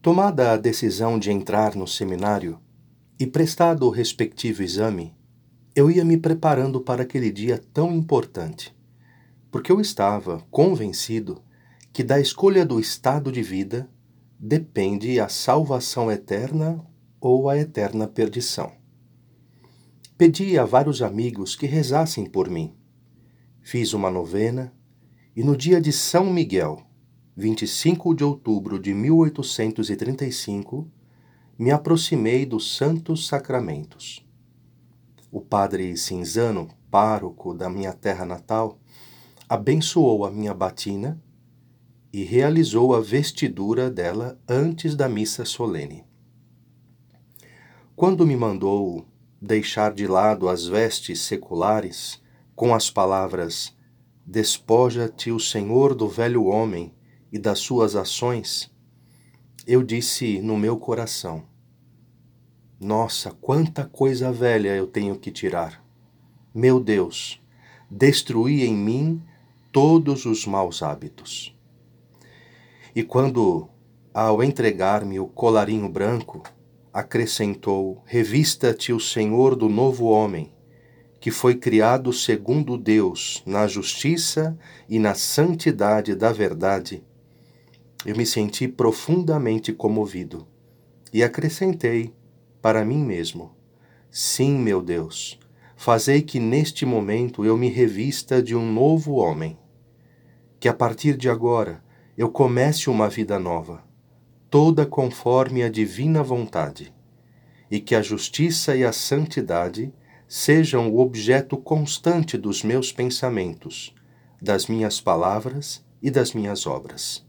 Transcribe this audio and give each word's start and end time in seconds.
Tomada 0.00 0.52
a 0.52 0.56
decisão 0.56 1.18
de 1.18 1.32
entrar 1.32 1.74
no 1.74 1.84
seminário 1.84 2.60
e 3.18 3.26
prestado 3.26 3.84
o 3.84 3.90
respectivo 3.90 4.62
exame, 4.62 5.12
eu 5.74 5.90
ia 5.90 6.04
me 6.04 6.16
preparando 6.16 6.80
para 6.80 7.02
aquele 7.02 7.32
dia 7.32 7.60
tão 7.74 7.92
importante, 7.92 8.72
porque 9.50 9.72
eu 9.72 9.80
estava 9.80 10.46
convencido 10.52 11.42
que 11.92 12.04
da 12.04 12.20
escolha 12.20 12.64
do 12.64 12.78
estado 12.78 13.32
de 13.32 13.42
vida 13.42 13.90
depende 14.38 15.18
a 15.18 15.28
salvação 15.28 16.12
eterna 16.12 16.80
ou 17.20 17.50
a 17.50 17.58
eterna 17.58 18.06
perdição. 18.06 18.70
Pedi 20.16 20.56
a 20.56 20.64
vários 20.64 21.02
amigos 21.02 21.56
que 21.56 21.66
rezassem 21.66 22.24
por 22.24 22.48
mim. 22.48 22.72
Fiz 23.60 23.92
uma 23.92 24.12
novena 24.12 24.72
e 25.34 25.42
no 25.42 25.56
dia 25.56 25.80
de 25.80 25.92
São 25.92 26.32
Miguel, 26.32 26.87
25 27.40 28.16
de 28.16 28.24
outubro 28.24 28.80
de 28.80 28.92
1835, 28.92 30.90
me 31.56 31.70
aproximei 31.70 32.44
dos 32.44 32.76
santos 32.76 33.28
sacramentos. 33.28 34.26
O 35.30 35.40
padre 35.40 35.96
Cinzano, 35.96 36.68
pároco 36.90 37.54
da 37.54 37.70
minha 37.70 37.92
terra 37.92 38.24
natal, 38.24 38.80
abençoou 39.48 40.26
a 40.26 40.32
minha 40.32 40.52
batina 40.52 41.22
e 42.12 42.24
realizou 42.24 42.92
a 42.92 43.00
vestidura 43.00 43.88
dela 43.88 44.36
antes 44.48 44.96
da 44.96 45.08
missa 45.08 45.44
solene. 45.44 46.04
Quando 47.94 48.26
me 48.26 48.36
mandou 48.36 49.06
deixar 49.40 49.94
de 49.94 50.08
lado 50.08 50.48
as 50.48 50.66
vestes 50.66 51.20
seculares 51.20 52.20
com 52.56 52.74
as 52.74 52.90
palavras 52.90 53.78
Despoja-te 54.30 55.32
o 55.32 55.40
Senhor 55.40 55.94
do 55.94 56.06
velho 56.06 56.44
homem 56.44 56.92
e 57.32 57.38
das 57.38 57.58
suas 57.58 57.94
ações, 57.94 58.70
eu 59.66 59.82
disse 59.82 60.40
no 60.40 60.56
meu 60.56 60.78
coração: 60.78 61.44
Nossa, 62.80 63.30
quanta 63.32 63.84
coisa 63.84 64.32
velha 64.32 64.74
eu 64.74 64.86
tenho 64.86 65.18
que 65.18 65.30
tirar. 65.30 65.84
Meu 66.54 66.80
Deus, 66.80 67.40
destruí 67.90 68.64
em 68.64 68.74
mim 68.74 69.22
todos 69.70 70.24
os 70.24 70.46
maus 70.46 70.82
hábitos. 70.82 71.54
E 72.94 73.02
quando, 73.02 73.68
ao 74.12 74.42
entregar-me 74.42 75.20
o 75.20 75.26
colarinho 75.26 75.88
branco, 75.88 76.42
acrescentou: 76.92 78.02
Revista-te 78.06 78.92
o 78.92 78.98
Senhor 78.98 79.54
do 79.54 79.68
novo 79.68 80.06
homem, 80.06 80.52
que 81.20 81.30
foi 81.30 81.54
criado 81.54 82.12
segundo 82.12 82.78
Deus, 82.78 83.42
na 83.46 83.66
justiça 83.66 84.58
e 84.88 84.98
na 84.98 85.14
santidade 85.14 86.14
da 86.14 86.32
verdade, 86.32 87.04
eu 88.06 88.16
me 88.16 88.24
senti 88.24 88.68
profundamente 88.68 89.72
comovido 89.72 90.46
e 91.12 91.22
acrescentei 91.22 92.14
para 92.62 92.84
mim 92.84 93.04
mesmo: 93.04 93.56
Sim, 94.10 94.58
meu 94.58 94.80
Deus, 94.80 95.38
fazei 95.76 96.22
que 96.22 96.38
neste 96.38 96.86
momento 96.86 97.44
eu 97.44 97.56
me 97.56 97.68
revista 97.68 98.42
de 98.42 98.54
um 98.54 98.72
novo 98.72 99.14
homem. 99.14 99.58
Que 100.60 100.68
a 100.68 100.74
partir 100.74 101.16
de 101.16 101.28
agora 101.28 101.82
eu 102.16 102.30
comece 102.30 102.88
uma 102.88 103.08
vida 103.08 103.38
nova, 103.38 103.84
toda 104.50 104.86
conforme 104.86 105.62
a 105.62 105.68
divina 105.68 106.22
vontade, 106.22 106.92
e 107.70 107.80
que 107.80 107.94
a 107.94 108.02
justiça 108.02 108.76
e 108.76 108.84
a 108.84 108.92
santidade 108.92 109.92
sejam 110.26 110.90
o 110.90 111.00
objeto 111.00 111.56
constante 111.56 112.36
dos 112.36 112.62
meus 112.62 112.92
pensamentos, 112.92 113.94
das 114.40 114.66
minhas 114.66 115.00
palavras 115.00 115.84
e 116.02 116.10
das 116.10 116.32
minhas 116.32 116.66
obras. 116.66 117.27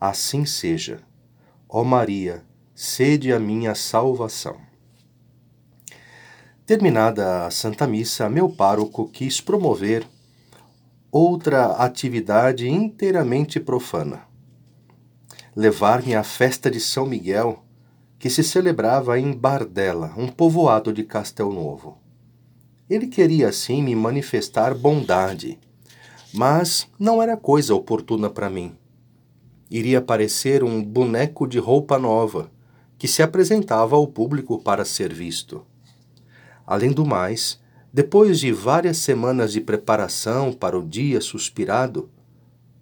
Assim 0.00 0.44
seja. 0.44 1.00
Ó 1.68 1.82
Maria, 1.82 2.44
sede 2.72 3.32
a 3.32 3.40
minha 3.40 3.74
salvação. 3.74 4.56
Terminada 6.64 7.46
a 7.46 7.50
Santa 7.50 7.84
Missa, 7.84 8.28
meu 8.28 8.48
pároco 8.48 9.08
quis 9.08 9.40
promover 9.40 10.06
outra 11.10 11.72
atividade 11.72 12.68
inteiramente 12.68 13.58
profana. 13.58 14.22
Levar-me 15.56 16.14
à 16.14 16.22
festa 16.22 16.70
de 16.70 16.78
São 16.78 17.04
Miguel, 17.04 17.64
que 18.20 18.30
se 18.30 18.44
celebrava 18.44 19.18
em 19.18 19.32
Bardella, 19.32 20.14
um 20.16 20.28
povoado 20.28 20.92
de 20.92 21.02
Castel 21.02 21.52
Novo. 21.52 21.98
Ele 22.88 23.08
queria 23.08 23.48
assim 23.48 23.82
me 23.82 23.96
manifestar 23.96 24.74
bondade, 24.76 25.58
mas 26.32 26.88
não 27.00 27.20
era 27.20 27.36
coisa 27.36 27.74
oportuna 27.74 28.30
para 28.30 28.48
mim 28.48 28.78
iria 29.70 29.98
aparecer 29.98 30.64
um 30.64 30.82
boneco 30.82 31.46
de 31.46 31.58
roupa 31.58 31.98
nova, 31.98 32.50
que 32.98 33.06
se 33.06 33.22
apresentava 33.22 33.96
ao 33.96 34.06
público 34.06 34.58
para 34.58 34.84
ser 34.84 35.12
visto. 35.12 35.64
Além 36.66 36.90
do 36.90 37.06
mais, 37.06 37.60
depois 37.92 38.40
de 38.40 38.52
várias 38.52 38.98
semanas 38.98 39.52
de 39.52 39.60
preparação 39.60 40.52
para 40.52 40.78
o 40.78 40.86
dia 40.86 41.20
suspirado, 41.20 42.10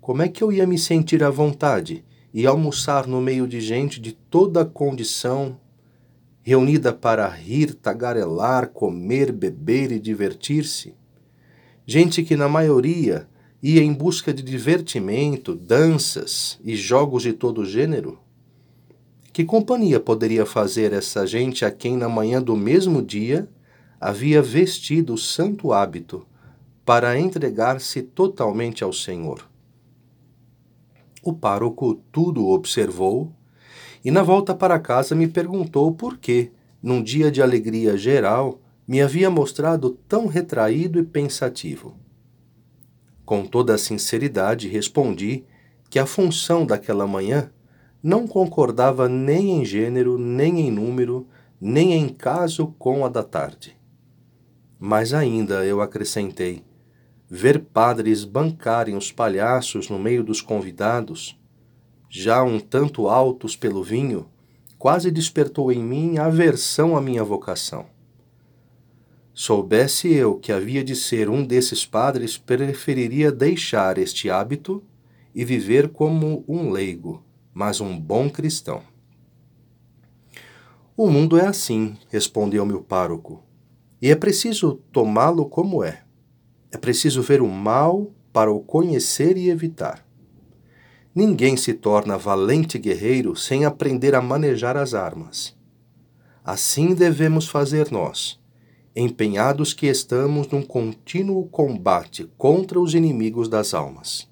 como 0.00 0.22
é 0.22 0.28
que 0.28 0.42
eu 0.42 0.52
ia 0.52 0.66
me 0.66 0.78
sentir 0.78 1.22
à 1.22 1.30
vontade 1.30 2.04
e 2.32 2.46
almoçar 2.46 3.06
no 3.06 3.20
meio 3.20 3.46
de 3.46 3.60
gente 3.60 4.00
de 4.00 4.12
toda 4.12 4.64
condição, 4.64 5.58
reunida 6.42 6.92
para 6.92 7.28
rir, 7.28 7.74
tagarelar, 7.74 8.68
comer, 8.68 9.32
beber 9.32 9.92
e 9.92 9.98
divertir-se? 9.98 10.94
Gente 11.84 12.22
que, 12.22 12.36
na 12.36 12.48
maioria, 12.48 13.28
ia 13.62 13.82
em 13.82 13.92
busca 13.92 14.32
de 14.32 14.42
divertimento, 14.42 15.54
danças 15.54 16.58
e 16.64 16.76
jogos 16.76 17.22
de 17.22 17.32
todo 17.32 17.64
gênero? 17.64 18.18
Que 19.32 19.44
companhia 19.44 20.00
poderia 20.00 20.46
fazer 20.46 20.92
essa 20.92 21.26
gente 21.26 21.64
a 21.64 21.70
quem 21.70 21.96
na 21.96 22.08
manhã 22.08 22.40
do 22.40 22.56
mesmo 22.56 23.02
dia 23.02 23.48
havia 24.00 24.40
vestido 24.40 25.14
o 25.14 25.18
santo 25.18 25.72
hábito 25.72 26.26
para 26.84 27.18
entregar-se 27.18 28.02
totalmente 28.02 28.84
ao 28.84 28.92
Senhor? 28.92 29.48
O 31.22 31.32
pároco 31.32 32.00
tudo 32.12 32.46
observou 32.48 33.32
e, 34.04 34.10
na 34.10 34.22
volta 34.22 34.54
para 34.54 34.78
casa, 34.78 35.14
me 35.14 35.26
perguntou 35.26 35.92
por 35.92 36.18
que, 36.18 36.52
num 36.82 37.02
dia 37.02 37.30
de 37.30 37.42
alegria 37.42 37.96
geral, 37.96 38.60
me 38.86 39.02
havia 39.02 39.28
mostrado 39.28 39.90
tão 40.08 40.28
retraído 40.28 40.98
e 41.00 41.02
pensativo. 41.02 42.05
Com 43.26 43.44
toda 43.44 43.74
a 43.74 43.78
sinceridade, 43.78 44.68
respondi 44.68 45.44
que 45.90 45.98
a 45.98 46.06
função 46.06 46.64
daquela 46.64 47.08
manhã 47.08 47.50
não 48.00 48.24
concordava 48.24 49.08
nem 49.08 49.50
em 49.50 49.64
gênero, 49.64 50.16
nem 50.16 50.60
em 50.60 50.70
número, 50.70 51.26
nem 51.60 51.92
em 51.94 52.08
caso 52.08 52.68
com 52.78 53.04
a 53.04 53.08
da 53.08 53.24
tarde. 53.24 53.76
Mas 54.78 55.12
ainda 55.12 55.64
eu 55.64 55.80
acrescentei: 55.80 56.62
ver 57.28 57.58
padres 57.58 58.22
bancarem 58.24 58.96
os 58.96 59.10
palhaços 59.10 59.88
no 59.88 59.98
meio 59.98 60.22
dos 60.22 60.40
convidados, 60.40 61.36
já 62.08 62.44
um 62.44 62.60
tanto 62.60 63.08
altos 63.08 63.56
pelo 63.56 63.82
vinho, 63.82 64.28
quase 64.78 65.10
despertou 65.10 65.72
em 65.72 65.82
mim 65.82 66.16
aversão 66.18 66.96
à 66.96 67.00
minha 67.00 67.24
vocação. 67.24 67.95
Soubesse 69.38 70.10
eu 70.10 70.38
que 70.38 70.50
havia 70.50 70.82
de 70.82 70.96
ser 70.96 71.28
um 71.28 71.44
desses 71.44 71.84
padres, 71.84 72.38
preferiria 72.38 73.30
deixar 73.30 73.98
este 73.98 74.30
hábito 74.30 74.82
e 75.34 75.44
viver 75.44 75.90
como 75.90 76.42
um 76.48 76.70
leigo, 76.70 77.22
mas 77.52 77.78
um 77.78 78.00
bom 78.00 78.30
cristão. 78.30 78.82
O 80.96 81.10
mundo 81.10 81.38
é 81.38 81.46
assim, 81.46 81.98
respondeu-me 82.08 82.72
o 82.72 82.80
pároco, 82.80 83.42
e 84.00 84.10
é 84.10 84.16
preciso 84.16 84.80
tomá-lo 84.90 85.44
como 85.44 85.84
é. 85.84 86.02
É 86.72 86.78
preciso 86.78 87.20
ver 87.20 87.42
o 87.42 87.46
mal 87.46 88.10
para 88.32 88.50
o 88.50 88.60
conhecer 88.60 89.36
e 89.36 89.50
evitar. 89.50 90.02
Ninguém 91.14 91.58
se 91.58 91.74
torna 91.74 92.16
valente 92.16 92.78
guerreiro 92.78 93.36
sem 93.36 93.66
aprender 93.66 94.14
a 94.14 94.22
manejar 94.22 94.78
as 94.78 94.94
armas. 94.94 95.54
Assim 96.42 96.94
devemos 96.94 97.46
fazer 97.46 97.92
nós 97.92 98.40
empenhados 98.96 99.74
que 99.74 99.86
estamos 99.86 100.48
num 100.48 100.62
contínuo 100.62 101.46
combate 101.48 102.26
contra 102.38 102.80
os 102.80 102.94
inimigos 102.94 103.46
das 103.46 103.74
almas. 103.74 104.26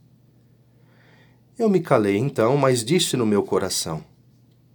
Eu 1.58 1.69
me 1.69 1.81
calei 1.81 2.16
então, 2.16 2.56
mas 2.56 2.82
disse 2.82 3.14
no 3.14 3.26
meu 3.26 3.43
coração: 3.43 4.02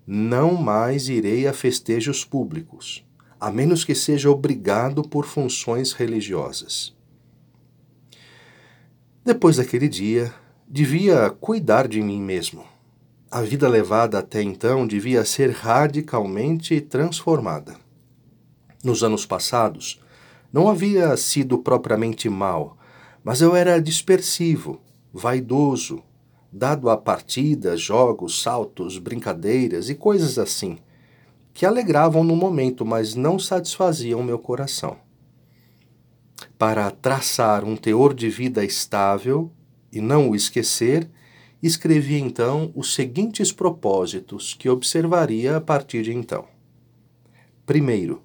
Não 0.06 0.54
mais 0.54 1.10
irei 1.10 1.48
a 1.48 1.54
festejos 1.54 2.24
públicos, 2.24 3.04
a 3.40 3.52
menos 3.52 3.84
que 3.84 3.96
seja 3.96 4.30
obrigado 4.30 5.02
por 5.02 5.26
funções 5.26 5.92
religiosas. 5.92 6.96
Depois 9.26 9.58
daquele 9.58 9.90
dia, 9.90 10.32
devia 10.68 11.32
cuidar 11.32 11.88
de 11.88 12.00
mim 12.00 12.22
mesmo. 12.22 12.64
A 13.32 13.42
vida 13.42 13.68
levada 13.68 14.20
até 14.20 14.42
então 14.42 14.88
devia 14.88 15.26
ser 15.26 15.52
radicalmente 15.52 16.80
transformada 16.80 17.89
nos 18.84 19.04
anos 19.04 19.26
passados, 19.26 20.02
não 20.52 20.68
havia 20.68 21.16
sido 21.18 21.60
propriamente 21.60 22.30
mal, 22.30 22.78
mas 23.24 23.42
eu 23.42 23.56
era 23.56 23.82
dispersivo, 23.82 24.82
vaidoso, 25.14 26.02
dado 26.52 26.90
a 26.90 26.98
partidas, 26.98 27.80
jogos, 27.80 28.42
saltos, 28.42 28.98
brincadeiras 28.98 29.90
e 29.90 29.96
coisas 29.96 30.40
assim, 30.40 30.78
que 31.54 31.66
alegravam 31.66 32.24
no 32.24 32.36
momento, 32.36 32.86
mas 32.86 33.16
não 33.16 33.38
satisfaziam 33.38 34.24
meu 34.24 34.40
coração. 34.40 34.98
Para 36.58 36.90
traçar 36.90 37.64
um 37.64 37.76
teor 37.76 38.14
de 38.14 38.30
vida 38.30 38.64
estável 38.64 39.52
e 39.92 40.00
não 40.00 40.30
o 40.30 40.36
esquecer, 40.36 41.10
escrevi 41.62 42.20
então 42.20 42.72
os 42.74 42.94
seguintes 42.94 43.52
propósitos 43.52 44.54
que 44.54 44.70
observaria 44.70 45.58
a 45.58 45.62
partir 45.62 46.04
de 46.04 46.14
então. 46.14 46.46
Primeiro, 47.66 48.22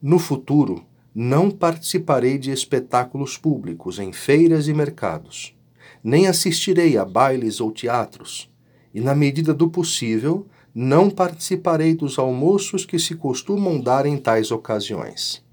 no 0.00 0.18
futuro, 0.18 0.84
não 1.14 1.50
participarei 1.50 2.38
de 2.38 2.50
espetáculos 2.50 3.36
públicos 3.36 3.98
em 3.98 4.12
feiras 4.12 4.68
e 4.68 4.72
mercados, 4.72 5.56
nem 6.02 6.26
assistirei 6.26 6.96
a 6.96 7.04
bailes 7.04 7.60
ou 7.60 7.72
teatros, 7.72 8.50
e, 8.94 9.00
na 9.00 9.14
medida 9.14 9.52
do 9.52 9.68
possível, 9.68 10.46
não 10.74 11.10
participarei 11.10 11.94
dos 11.94 12.18
almoços 12.18 12.86
que 12.86 12.98
se 12.98 13.16
costumam 13.16 13.80
dar 13.80 14.06
em 14.06 14.16
tais 14.16 14.50
ocasiões. 14.50 15.44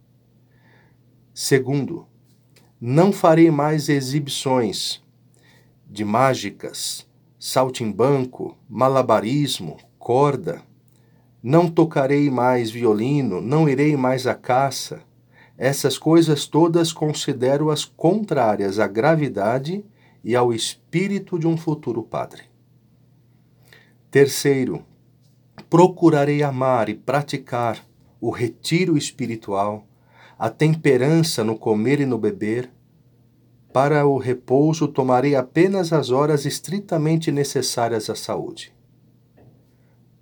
Segundo, 1.33 2.05
não 2.79 3.11
farei 3.11 3.49
mais 3.49 3.89
exibições 3.89 5.03
de 5.89 6.05
mágicas, 6.05 7.07
saltimbanco, 7.39 8.57
malabarismo, 8.69 9.77
corda. 9.97 10.61
Não 11.45 11.69
tocarei 11.69 12.29
mais 12.29 12.71
violino, 12.71 13.39
não 13.39 13.69
irei 13.69 13.95
mais 13.95 14.25
à 14.25 14.33
caça 14.33 15.01
essas 15.57 15.97
coisas 15.97 16.45
todas 16.45 16.91
considero-as 16.91 17.85
contrárias 17.85 18.77
à 18.77 18.87
gravidade 18.87 19.85
e 20.23 20.35
ao 20.35 20.53
espírito 20.53 21.39
de 21.39 21.47
um 21.47 21.55
futuro 21.55 22.03
padre. 22.03 22.43
Terceiro, 24.11 24.83
procurarei 25.69 26.43
amar 26.43 26.89
e 26.89 26.95
praticar 26.95 27.85
o 28.19 28.29
retiro 28.29 28.97
espiritual, 28.97 29.87
a 30.37 30.49
temperança 30.49 31.43
no 31.43 31.57
comer 31.57 32.01
e 32.01 32.05
no 32.05 32.17
beber. 32.17 32.69
Para 33.71 34.05
o 34.05 34.17
repouso, 34.17 34.87
tomarei 34.87 35.35
apenas 35.35 35.93
as 35.93 36.09
horas 36.09 36.45
estritamente 36.45 37.31
necessárias 37.31 38.09
à 38.09 38.15
saúde. 38.15 38.73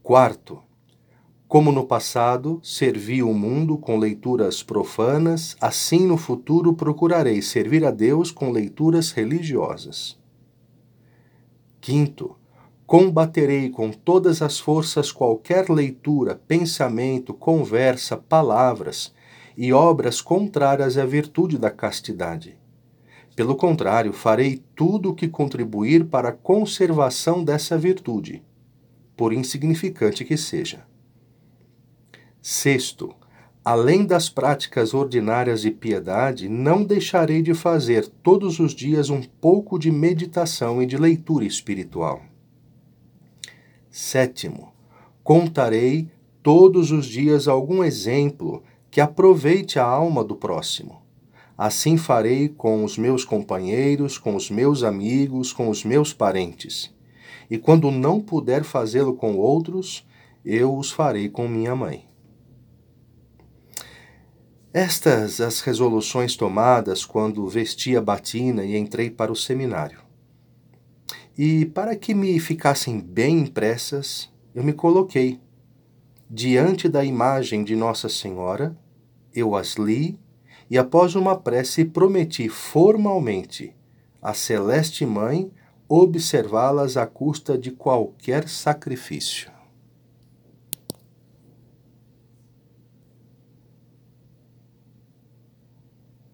Quarto, 0.01 0.61
como 1.53 1.71
no 1.71 1.85
passado 1.85 2.59
servi 2.63 3.21
o 3.21 3.31
mundo 3.31 3.77
com 3.77 3.99
leituras 3.99 4.63
profanas, 4.63 5.55
assim 5.61 6.07
no 6.07 6.17
futuro 6.17 6.73
procurarei 6.73 7.43
servir 7.43 7.85
a 7.85 7.91
Deus 7.91 8.31
com 8.31 8.49
leituras 8.49 9.11
religiosas. 9.11 10.19
Quinto, 11.79 12.35
combaterei 12.87 13.69
com 13.69 13.91
todas 13.91 14.41
as 14.41 14.59
forças 14.59 15.11
qualquer 15.11 15.69
leitura, 15.69 16.41
pensamento, 16.47 17.35
conversa, 17.35 18.17
palavras 18.17 19.13
e 19.55 19.71
obras 19.71 20.21
contrárias 20.21 20.97
à 20.97 21.05
virtude 21.05 21.59
da 21.59 21.69
castidade. 21.69 22.57
Pelo 23.35 23.55
contrário, 23.55 24.11
farei 24.11 24.63
tudo 24.75 25.11
o 25.11 25.13
que 25.13 25.27
contribuir 25.27 26.05
para 26.05 26.29
a 26.29 26.33
conservação 26.33 27.43
dessa 27.43 27.77
virtude, 27.77 28.41
por 29.15 29.31
insignificante 29.31 30.25
que 30.25 30.35
seja. 30.35 30.91
Sexto, 32.45 33.15
além 33.63 34.05
das 34.05 34.27
práticas 34.27 34.93
ordinárias 34.93 35.61
de 35.61 35.71
piedade, 35.71 36.49
não 36.49 36.83
deixarei 36.83 37.41
de 37.41 37.53
fazer 37.53 38.05
todos 38.21 38.59
os 38.59 38.75
dias 38.75 39.09
um 39.09 39.21
pouco 39.21 39.79
de 39.79 39.89
meditação 39.89 40.83
e 40.83 40.85
de 40.85 40.97
leitura 40.97 41.45
espiritual. 41.45 42.21
Sétimo, 43.89 44.73
contarei 45.23 46.09
todos 46.41 46.91
os 46.91 47.05
dias 47.05 47.47
algum 47.47 47.81
exemplo 47.81 48.61
que 48.91 48.99
aproveite 48.99 49.79
a 49.79 49.85
alma 49.85 50.21
do 50.21 50.35
próximo. 50.35 51.01
Assim 51.57 51.95
farei 51.95 52.49
com 52.49 52.83
os 52.83 52.97
meus 52.97 53.23
companheiros, 53.23 54.17
com 54.17 54.35
os 54.35 54.51
meus 54.51 54.83
amigos, 54.83 55.53
com 55.53 55.69
os 55.69 55.85
meus 55.85 56.11
parentes. 56.11 56.93
E 57.49 57.57
quando 57.57 57.89
não 57.89 58.19
puder 58.19 58.65
fazê-lo 58.65 59.13
com 59.13 59.37
outros, 59.37 60.05
eu 60.43 60.77
os 60.77 60.91
farei 60.91 61.29
com 61.29 61.47
minha 61.47 61.73
mãe. 61.73 62.11
Estas 64.73 65.39
as 65.39 65.61
resoluções 65.61 66.35
tomadas 66.35 67.05
quando 67.05 67.47
vesti 67.47 67.95
a 67.95 68.01
batina 68.01 68.63
e 68.65 68.75
entrei 68.75 69.07
para 69.07 69.31
o 69.31 69.35
seminário. 69.35 69.99
E 71.37 71.65
para 71.65 71.95
que 71.95 72.15
me 72.15 72.39
ficassem 72.39 72.99
bem 72.99 73.41
impressas, 73.41 74.31
eu 74.55 74.63
me 74.63 74.73
coloquei 74.73 75.39
diante 76.27 76.89
da 76.89 77.05
imagem 77.05 77.63
de 77.63 77.75
Nossa 77.75 78.09
Senhora, 78.09 78.75
eu 79.31 79.55
as 79.55 79.75
li 79.75 80.17
e, 80.67 80.75
após 80.75 81.13
uma 81.13 81.37
prece, 81.37 81.85
prometi 81.85 82.49
formalmente 82.49 83.75
à 84.19 84.33
Celeste 84.33 85.05
Mãe 85.05 85.51
observá-las 85.87 86.97
à 86.97 87.05
custa 87.05 87.55
de 87.55 87.69
qualquer 87.69 88.49
sacrifício. 88.49 89.52